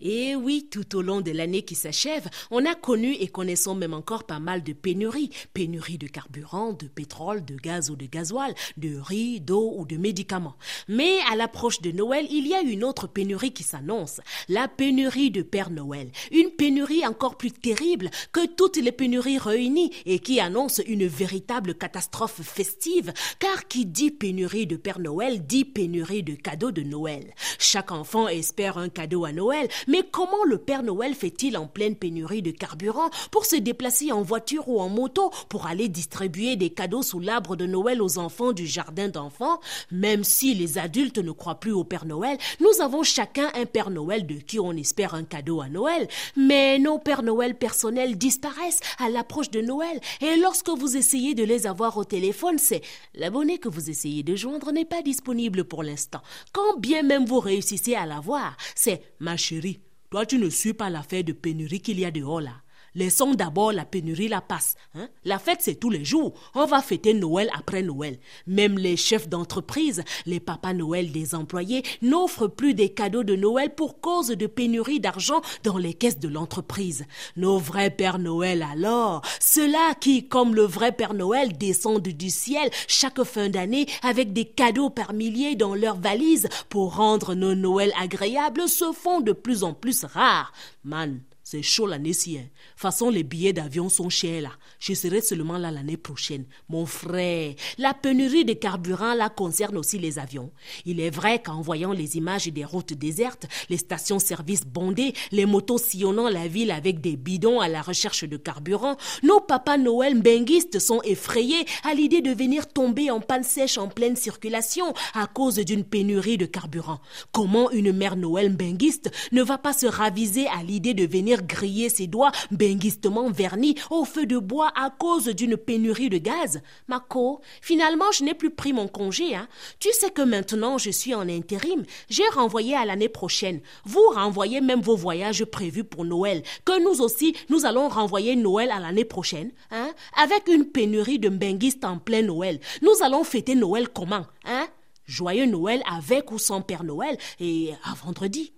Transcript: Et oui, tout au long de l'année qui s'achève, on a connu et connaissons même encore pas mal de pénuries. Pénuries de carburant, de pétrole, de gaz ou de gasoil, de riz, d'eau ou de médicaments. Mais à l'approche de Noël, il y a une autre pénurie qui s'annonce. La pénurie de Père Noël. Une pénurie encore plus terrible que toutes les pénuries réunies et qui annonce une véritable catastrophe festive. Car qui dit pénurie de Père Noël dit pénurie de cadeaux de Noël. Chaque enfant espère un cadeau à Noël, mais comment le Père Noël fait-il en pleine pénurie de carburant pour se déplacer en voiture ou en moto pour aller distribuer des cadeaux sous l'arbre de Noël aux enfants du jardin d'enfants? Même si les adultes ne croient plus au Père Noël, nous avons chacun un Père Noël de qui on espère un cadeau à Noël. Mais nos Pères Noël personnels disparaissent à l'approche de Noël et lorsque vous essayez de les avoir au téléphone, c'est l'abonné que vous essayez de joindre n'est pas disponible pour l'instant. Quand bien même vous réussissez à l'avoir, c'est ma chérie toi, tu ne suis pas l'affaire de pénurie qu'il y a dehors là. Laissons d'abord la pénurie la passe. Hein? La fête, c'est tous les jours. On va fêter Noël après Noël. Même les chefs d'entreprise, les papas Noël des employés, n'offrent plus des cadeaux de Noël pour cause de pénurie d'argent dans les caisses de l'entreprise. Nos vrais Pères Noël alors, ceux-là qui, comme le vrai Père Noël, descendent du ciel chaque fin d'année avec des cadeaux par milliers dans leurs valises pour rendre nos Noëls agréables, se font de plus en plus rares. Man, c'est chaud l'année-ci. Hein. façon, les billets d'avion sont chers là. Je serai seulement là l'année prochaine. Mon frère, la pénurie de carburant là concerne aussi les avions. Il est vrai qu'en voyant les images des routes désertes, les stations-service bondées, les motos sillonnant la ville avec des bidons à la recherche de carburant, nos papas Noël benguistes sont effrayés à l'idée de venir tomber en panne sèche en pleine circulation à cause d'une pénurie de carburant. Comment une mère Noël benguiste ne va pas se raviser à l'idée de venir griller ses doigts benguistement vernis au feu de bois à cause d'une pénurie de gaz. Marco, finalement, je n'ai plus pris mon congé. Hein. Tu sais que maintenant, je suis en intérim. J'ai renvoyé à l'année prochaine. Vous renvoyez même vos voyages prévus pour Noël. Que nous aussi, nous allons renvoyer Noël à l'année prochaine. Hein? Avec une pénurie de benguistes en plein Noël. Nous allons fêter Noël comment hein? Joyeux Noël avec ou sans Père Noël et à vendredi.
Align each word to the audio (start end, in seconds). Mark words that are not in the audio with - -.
Et 0.00 0.36
oui, 0.36 0.68
tout 0.70 0.96
au 0.96 1.02
long 1.02 1.20
de 1.20 1.32
l'année 1.32 1.62
qui 1.62 1.74
s'achève, 1.74 2.28
on 2.52 2.64
a 2.64 2.76
connu 2.76 3.14
et 3.14 3.26
connaissons 3.26 3.74
même 3.74 3.94
encore 3.94 4.24
pas 4.24 4.38
mal 4.38 4.62
de 4.62 4.72
pénuries. 4.72 5.30
Pénuries 5.54 5.98
de 5.98 6.06
carburant, 6.06 6.72
de 6.72 6.86
pétrole, 6.86 7.44
de 7.44 7.56
gaz 7.56 7.90
ou 7.90 7.96
de 7.96 8.06
gasoil, 8.06 8.54
de 8.76 8.96
riz, 8.96 9.40
d'eau 9.40 9.74
ou 9.76 9.84
de 9.84 9.96
médicaments. 9.96 10.56
Mais 10.86 11.18
à 11.30 11.34
l'approche 11.34 11.80
de 11.80 11.90
Noël, 11.90 12.28
il 12.30 12.46
y 12.46 12.54
a 12.54 12.60
une 12.60 12.84
autre 12.84 13.08
pénurie 13.08 13.52
qui 13.52 13.64
s'annonce. 13.64 14.20
La 14.48 14.68
pénurie 14.68 15.32
de 15.32 15.42
Père 15.42 15.70
Noël. 15.70 16.12
Une 16.30 16.50
pénurie 16.50 17.04
encore 17.04 17.36
plus 17.36 17.50
terrible 17.50 18.10
que 18.32 18.46
toutes 18.46 18.76
les 18.76 18.92
pénuries 18.92 19.38
réunies 19.38 19.92
et 20.06 20.20
qui 20.20 20.38
annonce 20.38 20.80
une 20.86 21.06
véritable 21.08 21.74
catastrophe 21.74 22.40
festive. 22.42 23.12
Car 23.40 23.66
qui 23.66 23.84
dit 23.84 24.12
pénurie 24.12 24.68
de 24.68 24.76
Père 24.76 25.00
Noël 25.00 25.44
dit 25.44 25.64
pénurie 25.64 26.22
de 26.22 26.36
cadeaux 26.36 26.70
de 26.70 26.82
Noël. 26.82 27.34
Chaque 27.58 27.90
enfant 27.90 28.28
espère 28.28 28.78
un 28.78 28.88
cadeau 28.88 29.24
à 29.24 29.32
Noël, 29.32 29.68
mais 29.88 30.02
comment 30.08 30.44
le 30.44 30.58
Père 30.58 30.82
Noël 30.82 31.14
fait-il 31.14 31.56
en 31.56 31.66
pleine 31.66 31.96
pénurie 31.96 32.42
de 32.42 32.50
carburant 32.50 33.10
pour 33.32 33.46
se 33.46 33.56
déplacer 33.56 34.12
en 34.12 34.22
voiture 34.22 34.68
ou 34.68 34.80
en 34.80 34.88
moto 34.88 35.32
pour 35.48 35.66
aller 35.66 35.88
distribuer 35.88 36.56
des 36.56 36.70
cadeaux 36.70 37.02
sous 37.02 37.18
l'arbre 37.18 37.56
de 37.56 37.66
Noël 37.66 38.00
aux 38.02 38.18
enfants 38.18 38.52
du 38.52 38.66
jardin 38.66 39.08
d'enfants? 39.08 39.60
Même 39.90 40.24
si 40.24 40.54
les 40.54 40.78
adultes 40.78 41.18
ne 41.18 41.32
croient 41.32 41.58
plus 41.58 41.72
au 41.72 41.84
Père 41.84 42.04
Noël, 42.04 42.36
nous 42.60 42.82
avons 42.82 43.02
chacun 43.02 43.50
un 43.54 43.64
Père 43.64 43.90
Noël 43.90 44.26
de 44.26 44.34
qui 44.34 44.60
on 44.60 44.72
espère 44.72 45.14
un 45.14 45.24
cadeau 45.24 45.60
à 45.62 45.68
Noël. 45.68 46.06
Mais 46.36 46.78
nos 46.78 46.98
Pères 46.98 47.22
Noël 47.22 47.56
personnels 47.56 48.18
disparaissent 48.18 48.80
à 48.98 49.08
l'approche 49.08 49.50
de 49.50 49.62
Noël 49.62 50.00
et 50.20 50.36
lorsque 50.36 50.68
vous 50.68 50.96
essayez 50.96 51.34
de 51.34 51.44
les 51.44 51.66
avoir 51.66 51.96
au 51.96 52.04
téléphone, 52.04 52.58
c'est 52.58 52.82
l'abonné 53.14 53.56
que 53.56 53.70
vous 53.70 53.88
essayez 53.88 54.22
de 54.22 54.36
joindre 54.36 54.70
n'est 54.70 54.84
pas 54.84 55.00
disponible 55.00 55.64
pour 55.64 55.82
l'instant. 55.82 56.20
Quand 56.52 56.78
bien 56.78 57.02
même 57.02 57.24
vous 57.24 57.40
réussissez 57.40 57.94
à 57.94 58.04
l'avoir, 58.04 58.54
c'est 58.74 59.02
ma 59.18 59.38
chérie 59.38 59.77
toi, 60.10 60.24
tu 60.24 60.38
ne 60.38 60.48
suis 60.48 60.72
pas 60.72 60.88
l'affaire 60.90 61.24
de 61.24 61.32
pénurie 61.32 61.80
qu'il 61.80 62.00
y 62.00 62.04
a 62.04 62.10
dehors 62.10 62.40
là. 62.40 62.62
Laissons 62.98 63.34
d'abord 63.34 63.70
la 63.70 63.84
pénurie 63.84 64.26
la 64.26 64.40
passe. 64.40 64.74
Hein? 64.96 65.08
La 65.24 65.38
fête, 65.38 65.60
c'est 65.60 65.76
tous 65.76 65.88
les 65.88 66.04
jours. 66.04 66.34
On 66.56 66.66
va 66.66 66.82
fêter 66.82 67.14
Noël 67.14 67.48
après 67.56 67.80
Noël. 67.80 68.18
Même 68.48 68.76
les 68.76 68.96
chefs 68.96 69.28
d'entreprise, 69.28 70.02
les 70.26 70.40
papas 70.40 70.72
Noël 70.72 71.12
des 71.12 71.36
employés, 71.36 71.84
n'offrent 72.02 72.48
plus 72.48 72.74
des 72.74 72.88
cadeaux 72.88 73.22
de 73.22 73.36
Noël 73.36 73.72
pour 73.72 74.00
cause 74.00 74.30
de 74.30 74.46
pénurie 74.48 74.98
d'argent 74.98 75.42
dans 75.62 75.78
les 75.78 75.94
caisses 75.94 76.18
de 76.18 76.26
l'entreprise. 76.26 77.04
Nos 77.36 77.58
vrais 77.58 77.90
Pères 77.90 78.18
Noël 78.18 78.66
alors, 78.68 79.22
ceux-là 79.38 79.94
qui, 80.00 80.26
comme 80.26 80.56
le 80.56 80.64
vrai 80.64 80.90
Père 80.90 81.14
Noël, 81.14 81.56
descendent 81.56 82.02
du 82.02 82.30
ciel 82.30 82.68
chaque 82.88 83.22
fin 83.22 83.48
d'année 83.48 83.86
avec 84.02 84.32
des 84.32 84.44
cadeaux 84.44 84.90
par 84.90 85.12
milliers 85.12 85.54
dans 85.54 85.76
leurs 85.76 86.00
valises 86.00 86.48
pour 86.68 86.96
rendre 86.96 87.36
nos 87.36 87.54
Noëls 87.54 87.92
agréables, 87.96 88.68
se 88.68 88.90
font 88.90 89.20
de 89.20 89.30
plus 89.30 89.62
en 89.62 89.72
plus 89.72 90.04
rares. 90.04 90.52
Man, 90.82 91.20
c'est 91.50 91.62
chaud 91.62 91.86
l'année-ci. 91.86 92.36
Hein. 92.36 92.44
façon, 92.76 93.08
les 93.08 93.22
billets 93.22 93.54
d'avion 93.54 93.88
sont 93.88 94.10
chers 94.10 94.42
là. 94.42 94.50
Je 94.80 94.92
serai 94.92 95.22
seulement 95.22 95.56
là 95.56 95.70
l'année 95.70 95.96
prochaine. 95.96 96.44
Mon 96.68 96.84
frère, 96.84 97.54
la 97.78 97.94
pénurie 97.94 98.44
de 98.44 98.52
carburant 98.52 99.14
là 99.14 99.30
concerne 99.30 99.78
aussi 99.78 99.98
les 99.98 100.18
avions. 100.18 100.52
Il 100.84 101.00
est 101.00 101.08
vrai 101.08 101.40
qu'en 101.40 101.62
voyant 101.62 101.92
les 101.92 102.18
images 102.18 102.48
des 102.48 102.66
routes 102.66 102.92
désertes, 102.92 103.46
les 103.70 103.78
stations-service 103.78 104.66
bondées, 104.66 105.14
les 105.32 105.46
motos 105.46 105.78
sillonnant 105.78 106.28
la 106.28 106.48
ville 106.48 106.70
avec 106.70 107.00
des 107.00 107.16
bidons 107.16 107.60
à 107.60 107.68
la 107.68 107.80
recherche 107.80 108.24
de 108.24 108.36
carburant, 108.36 108.98
nos 109.22 109.40
papas 109.40 109.78
Noël 109.78 110.20
benguistes 110.20 110.78
sont 110.78 111.00
effrayés 111.00 111.64
à 111.82 111.94
l'idée 111.94 112.20
de 112.20 112.32
venir 112.34 112.68
tomber 112.68 113.10
en 113.10 113.20
panne 113.20 113.42
sèche 113.42 113.78
en 113.78 113.88
pleine 113.88 114.16
circulation 114.16 114.92
à 115.14 115.26
cause 115.26 115.54
d'une 115.54 115.84
pénurie 115.84 116.36
de 116.36 116.44
carburant. 116.44 117.00
Comment 117.32 117.70
une 117.70 117.92
mère 117.94 118.16
Noël 118.16 118.54
benguiste 118.54 119.10
ne 119.32 119.42
va 119.42 119.56
pas 119.56 119.72
se 119.72 119.86
raviser 119.86 120.46
à 120.48 120.62
l'idée 120.62 120.92
de 120.92 121.06
venir 121.06 121.37
griller 121.42 121.88
ses 121.88 122.06
doigts 122.06 122.32
benguistement 122.50 123.30
vernis 123.30 123.76
au 123.90 124.04
feu 124.04 124.26
de 124.26 124.38
bois 124.38 124.72
à 124.74 124.90
cause 124.90 125.26
d'une 125.26 125.56
pénurie 125.56 126.08
de 126.08 126.18
gaz. 126.18 126.60
Marco, 126.86 127.40
finalement, 127.60 128.10
je 128.12 128.24
n'ai 128.24 128.34
plus 128.34 128.50
pris 128.50 128.72
mon 128.72 128.88
congé. 128.88 129.34
Hein. 129.34 129.48
Tu 129.78 129.92
sais 129.92 130.10
que 130.10 130.22
maintenant, 130.22 130.78
je 130.78 130.90
suis 130.90 131.14
en 131.14 131.28
intérim. 131.28 131.84
J'ai 132.08 132.28
renvoyé 132.32 132.74
à 132.76 132.84
l'année 132.84 133.08
prochaine. 133.08 133.60
Vous 133.84 134.06
renvoyez 134.14 134.60
même 134.60 134.80
vos 134.80 134.96
voyages 134.96 135.44
prévus 135.44 135.84
pour 135.84 136.04
Noël. 136.04 136.42
Que 136.64 136.82
nous 136.82 137.00
aussi, 137.02 137.34
nous 137.48 137.66
allons 137.66 137.88
renvoyer 137.88 138.36
Noël 138.36 138.70
à 138.70 138.80
l'année 138.80 139.04
prochaine. 139.04 139.50
Hein? 139.70 139.90
Avec 140.16 140.48
une 140.48 140.64
pénurie 140.64 141.18
de 141.18 141.28
benguistes 141.28 141.84
en 141.84 141.98
plein 141.98 142.22
Noël. 142.22 142.60
Nous 142.82 143.02
allons 143.02 143.24
fêter 143.24 143.54
Noël 143.54 143.88
comment 143.88 144.26
hein? 144.44 144.66
Joyeux 145.06 145.46
Noël 145.46 145.82
avec 145.90 146.30
ou 146.30 146.38
sans 146.38 146.60
Père 146.60 146.84
Noël 146.84 147.16
et 147.40 147.72
à 147.84 147.94
vendredi. 147.94 148.52